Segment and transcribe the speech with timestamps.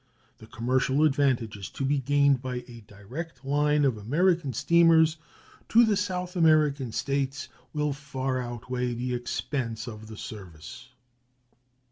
[0.39, 5.17] The commercial advantages to be gained by a direct line of American steamers
[5.69, 10.89] to the South American States will far outweigh the expense of the service.